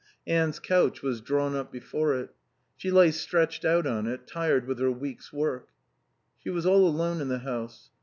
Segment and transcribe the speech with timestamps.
[0.25, 2.33] Anne's couch was drawn up before it.
[2.75, 5.67] She lay stretched out on it, tired with her week's work.
[6.39, 7.91] She was all alone in the house.